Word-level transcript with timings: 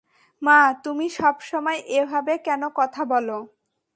মা, 0.41 0.59
তুমি 0.83 1.05
সবসময় 1.17 1.79
এভাবে 1.97 2.33
কেন 2.45 2.61
কথা 2.79 3.01
বলো? 3.05 3.37